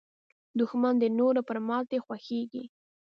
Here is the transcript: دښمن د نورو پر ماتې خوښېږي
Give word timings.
دښمن 0.59 0.93
د 0.99 1.05
نورو 1.19 1.41
پر 1.47 1.57
ماتې 1.67 1.97
خوښېږي 2.05 2.63